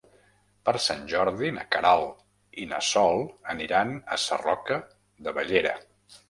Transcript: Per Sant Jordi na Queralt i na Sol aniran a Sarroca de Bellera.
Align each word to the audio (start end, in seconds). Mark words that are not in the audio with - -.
Per 0.67 0.73
Sant 0.85 1.01
Jordi 1.11 1.51
na 1.57 1.65
Queralt 1.75 2.61
i 2.63 2.65
na 2.71 2.79
Sol 2.87 3.21
aniran 3.55 3.93
a 4.17 4.19
Sarroca 4.25 4.81
de 5.29 5.37
Bellera. 5.39 5.77